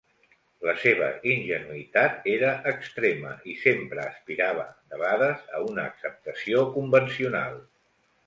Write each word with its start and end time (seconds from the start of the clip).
La 0.67 0.73
seva 0.83 1.09
ingenuïtat 1.31 2.23
era 2.35 2.53
extrema 2.71 3.35
i 3.53 3.53
sempre 3.65 4.01
aspirava, 4.05 4.65
debades, 4.95 5.45
a 5.59 5.63
una 5.69 5.87
acceptació 5.93 6.65
convencional. 6.79 7.61